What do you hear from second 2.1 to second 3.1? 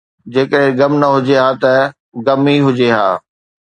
غم ئي هجي ها